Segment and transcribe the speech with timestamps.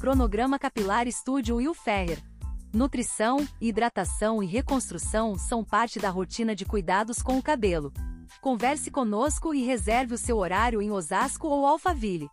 [0.00, 2.22] Cronograma Capilar Estúdio Will Ferrer.
[2.72, 7.92] Nutrição, hidratação e reconstrução são parte da rotina de cuidados com o cabelo.
[8.40, 12.30] Converse conosco e reserve o seu horário em Osasco ou Alphaville.